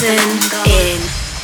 [0.00, 1.00] In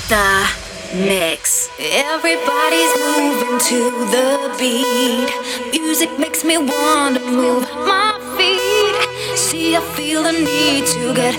[0.09, 0.49] the
[0.95, 1.69] mix.
[1.77, 5.29] Everybody's moving to the beat.
[5.73, 9.37] Music makes me wanna move my feet.
[9.37, 11.35] See, I feel the need to get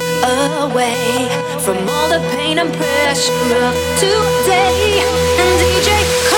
[0.61, 1.29] away
[1.63, 3.31] from all the pain and pressure
[3.63, 4.99] of today.
[5.39, 6.34] And DJ.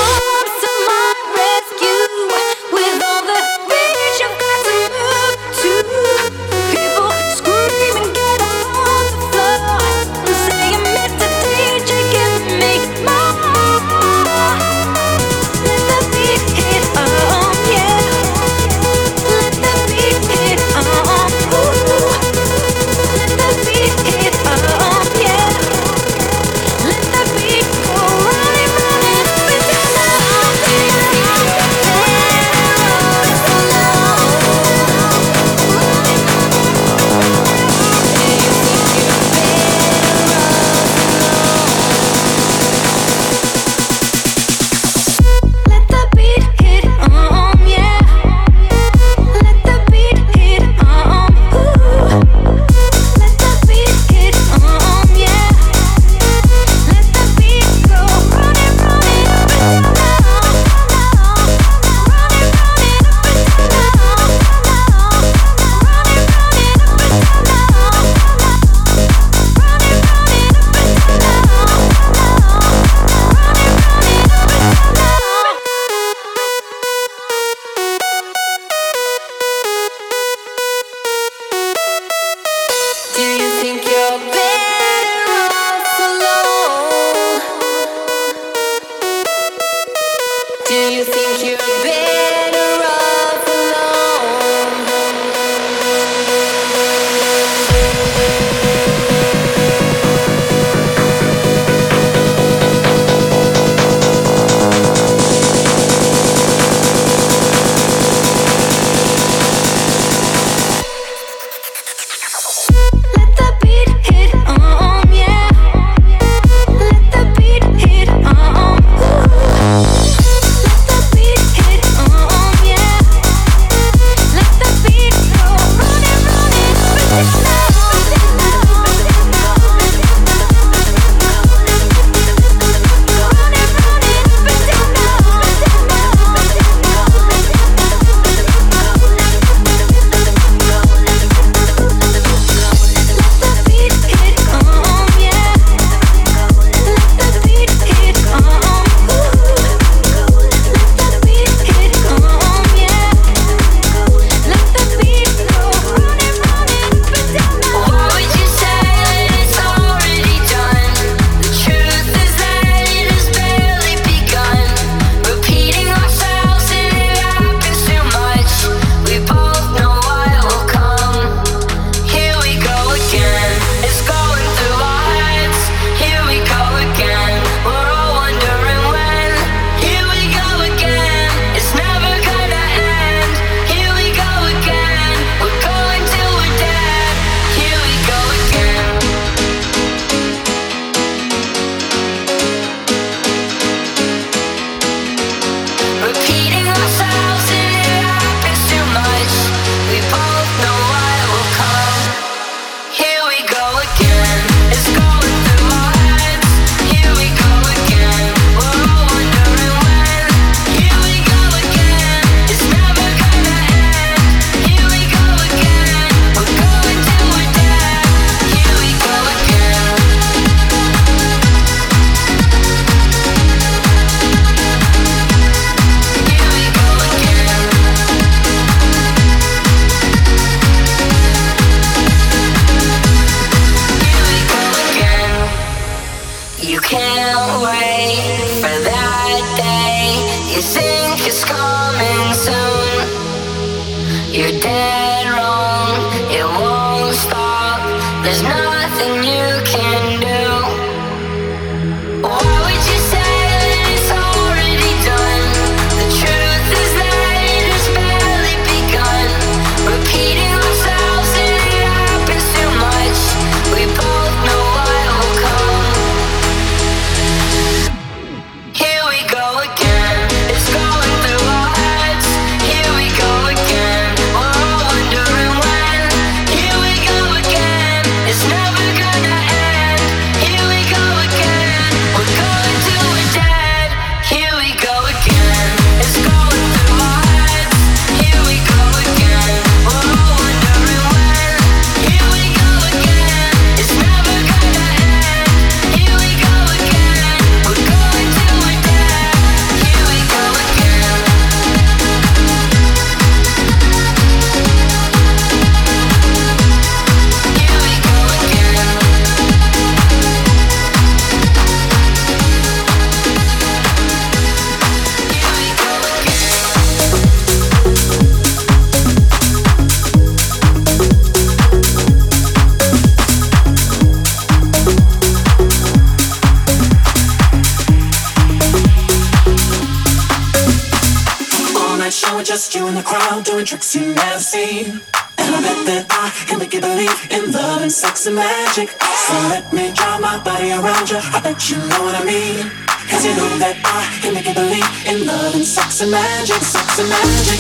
[338.18, 338.90] like some magic.
[338.90, 341.19] So let me draw my body around you.
[341.22, 342.72] I bet you know what I mean.
[343.10, 346.62] Cause you know that I can make you believe in love and sex and magic,
[346.62, 347.60] sex and magic,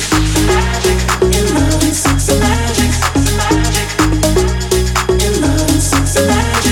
[0.49, 0.97] magic,
[1.37, 2.91] in love and sex and magic,
[3.37, 3.89] magic,
[5.25, 6.66] in love and sex and magic.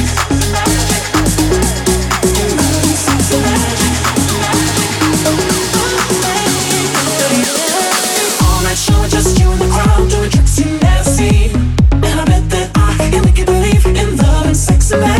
[14.85, 15.14] It's about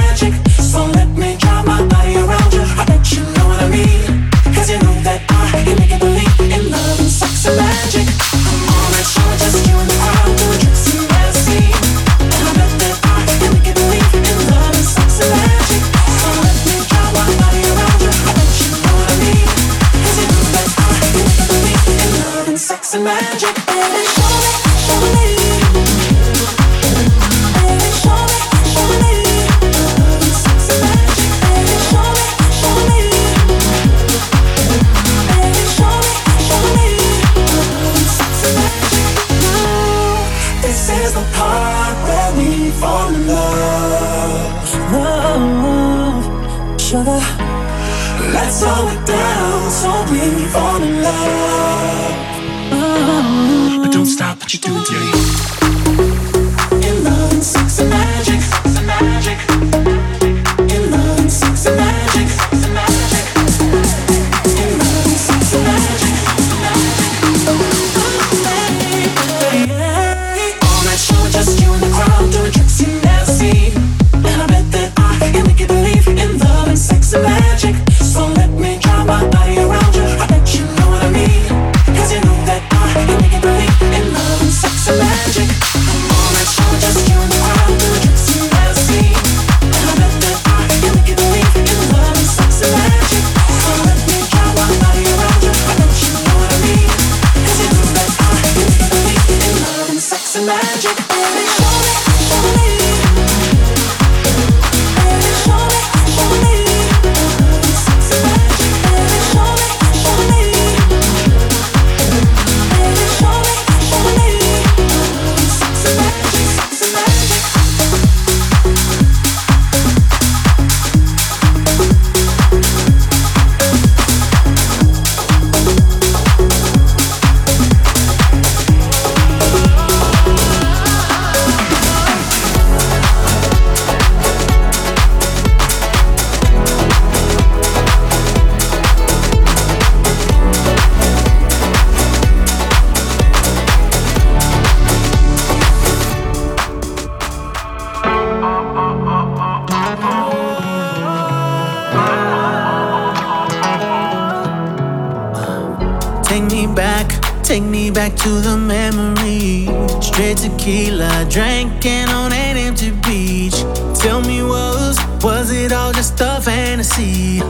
[158.26, 159.68] to the memory.
[160.02, 163.58] Straight tequila, drinking on an empty beach.
[164.02, 167.42] Tell me, was was it all just a fantasy?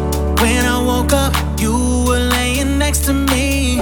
[0.42, 3.78] When I woke up, you were laying next to me.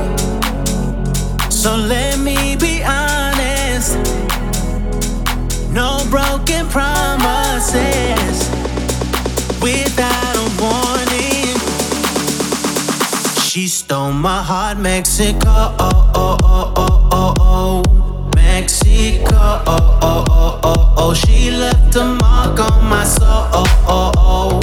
[1.50, 3.98] So let me be honest.
[5.72, 8.38] No broken promises.
[9.64, 10.23] Without
[13.54, 15.46] She stole my heart, Mexico.
[15.48, 17.84] Oh, oh, oh, oh, oh, oh.
[18.34, 19.36] Mexico.
[19.36, 21.14] Oh, oh, oh, oh, oh.
[21.14, 23.46] She left a mark on my soul.
[23.54, 24.60] Oh, oh, oh.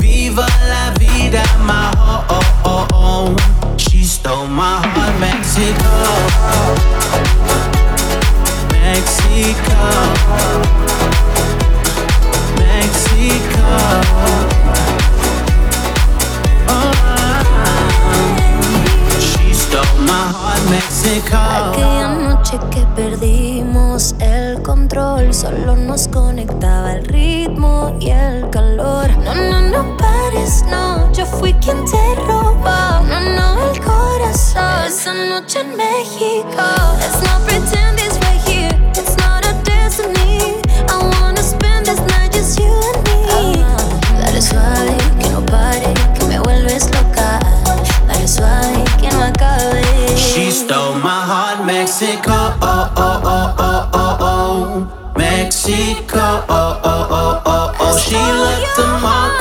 [0.00, 3.76] Viva la vida, my oh, oh, oh, oh.
[3.76, 5.92] She stole my heart, Mexico.
[8.74, 9.78] Mexico.
[12.58, 14.51] Mexico.
[21.04, 29.10] Aquella noche que perdimos el control, solo nos conectaba el ritmo y el calor.
[29.18, 33.02] No, no, no pares, no, yo fui quien te robó.
[33.08, 34.86] No, no, el corazón.
[34.86, 36.62] Esa noche en México,
[37.00, 37.81] let's not pretend.
[52.02, 55.12] Mexico, oh, oh, oh, oh, oh, oh.
[55.16, 57.96] Mexico, oh, oh, oh, oh, oh.
[57.96, 59.31] She left the all.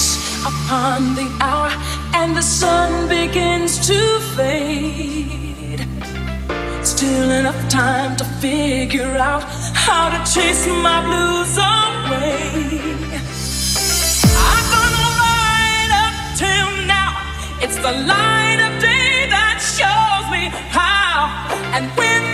[0.00, 1.70] six upon the hour,
[2.14, 5.86] and the sun begins to fade.
[6.82, 9.42] Still enough time to figure out
[9.74, 12.38] how to chase my blues away.
[14.50, 17.10] I've gone right up till now.
[17.60, 21.28] It's the light of day that shows me how
[21.76, 22.29] and when.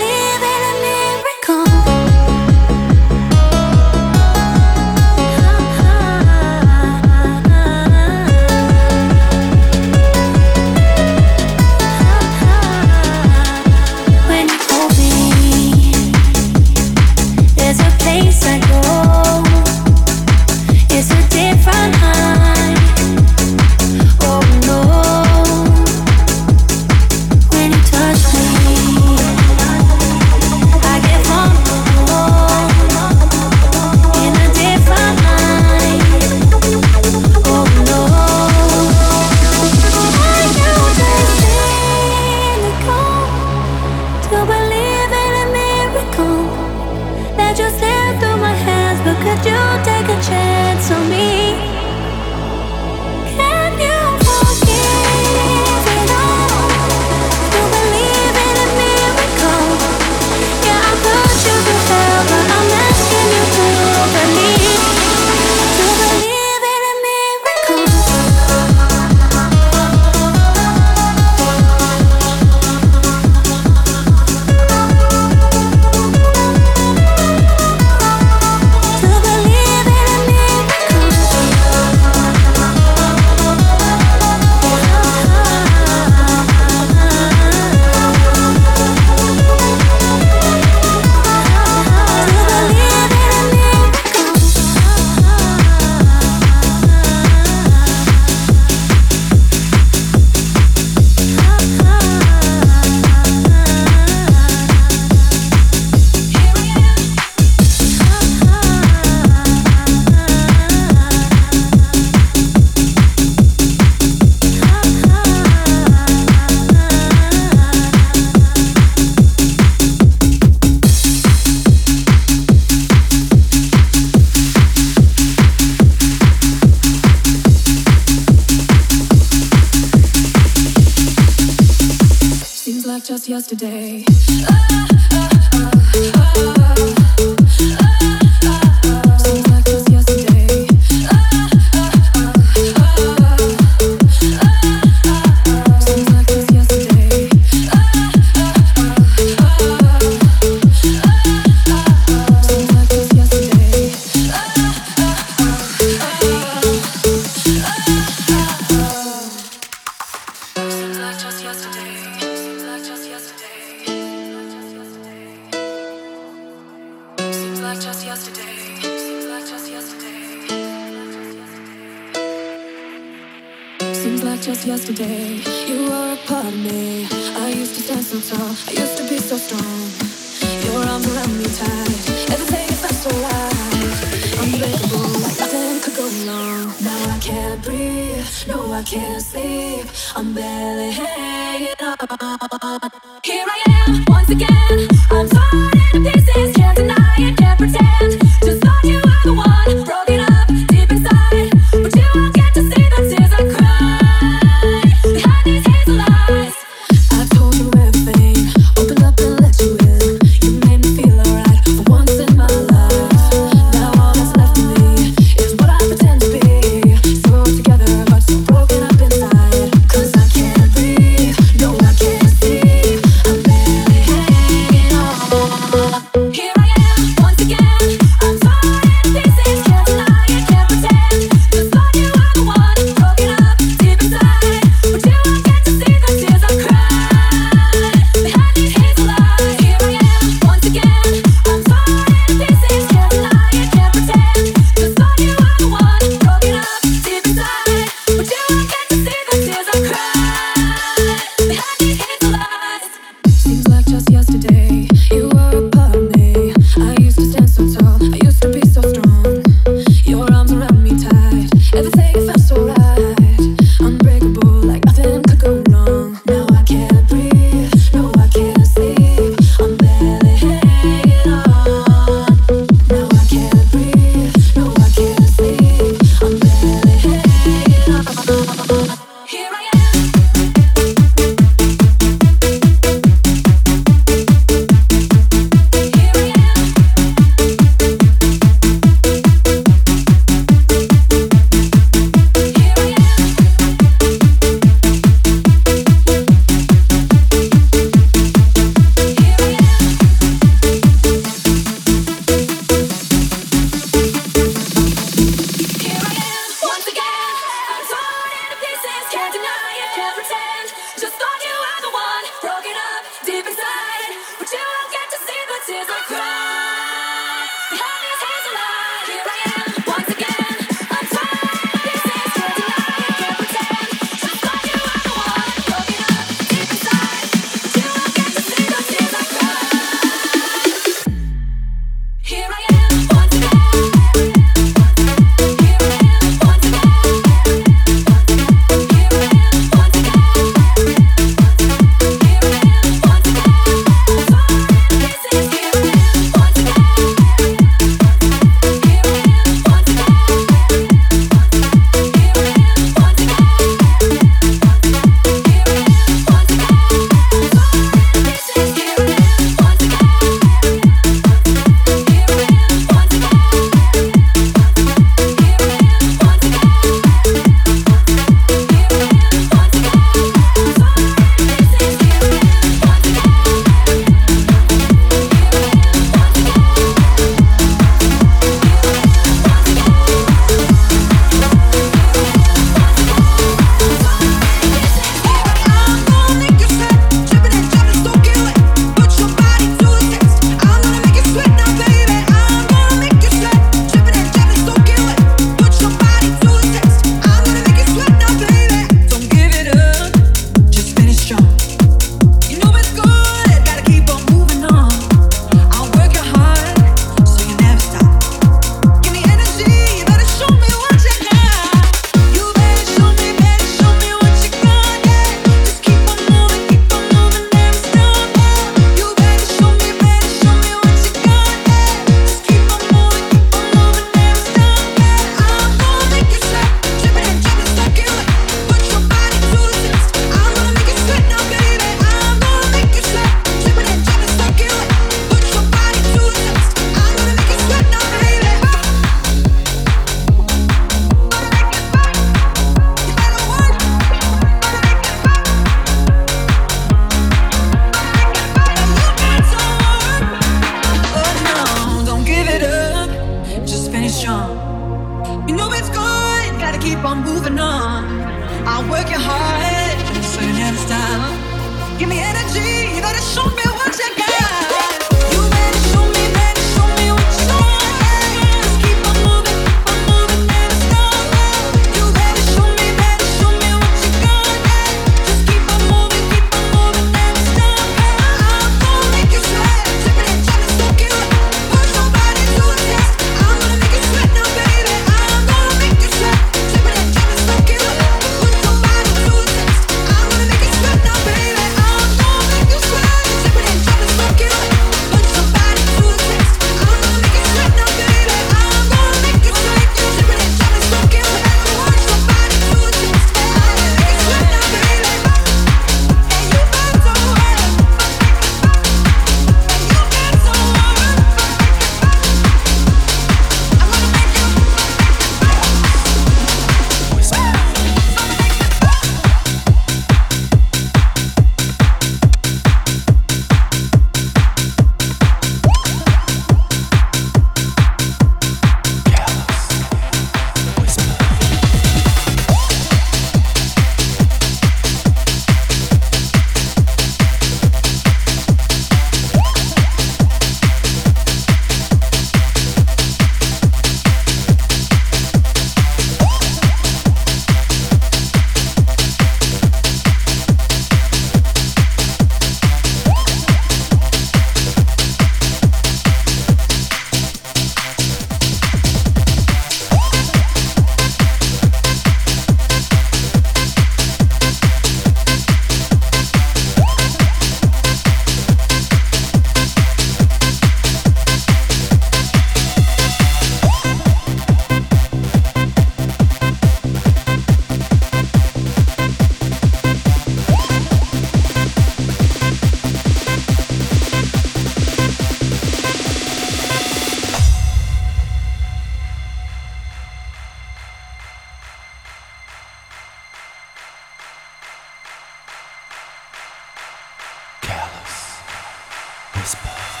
[599.51, 600.00] Sports.